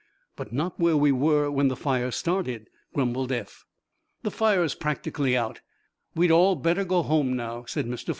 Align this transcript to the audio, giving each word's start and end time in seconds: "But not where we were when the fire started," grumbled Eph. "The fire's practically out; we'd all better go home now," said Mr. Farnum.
"But 0.35 0.51
not 0.51 0.79
where 0.79 0.97
we 0.97 1.11
were 1.11 1.51
when 1.51 1.67
the 1.67 1.75
fire 1.75 2.09
started," 2.09 2.71
grumbled 2.91 3.31
Eph. 3.31 3.65
"The 4.23 4.31
fire's 4.31 4.73
practically 4.73 5.37
out; 5.37 5.61
we'd 6.15 6.31
all 6.31 6.55
better 6.55 6.83
go 6.83 7.03
home 7.03 7.35
now," 7.35 7.65
said 7.67 7.85
Mr. 7.85 8.05
Farnum. 8.05 8.07